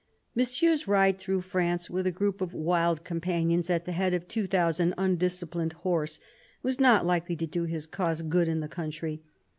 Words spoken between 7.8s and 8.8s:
cause good in the